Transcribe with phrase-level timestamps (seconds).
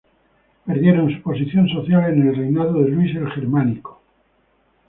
[0.65, 4.01] Perdieron su posición social en el reinado de Luis el Germánico.